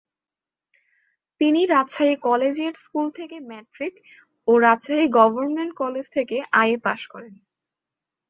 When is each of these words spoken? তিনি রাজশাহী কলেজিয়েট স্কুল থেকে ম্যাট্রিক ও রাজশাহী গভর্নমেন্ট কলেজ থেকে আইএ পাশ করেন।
তিনি 1.41 1.61
রাজশাহী 1.65 2.15
কলেজিয়েট 2.27 2.75
স্কুল 2.77 3.07
থেকে 3.11 3.37
ম্যাট্রিক 3.49 3.93
ও 4.47 4.51
রাজশাহী 4.59 5.05
গভর্নমেন্ট 5.17 5.71
কলেজ 5.75 6.05
থেকে 6.09 6.37
আইএ 6.53 6.77
পাশ 6.85 7.01
করেন। 7.07 7.33